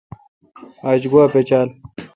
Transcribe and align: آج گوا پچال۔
آج 0.89 1.01
گوا 1.11 1.25
پچال۔ 1.33 1.67